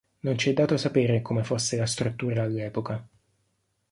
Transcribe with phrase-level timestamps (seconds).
[0.23, 3.07] Non ci è dato sapere come fosse la struttura all'epoca.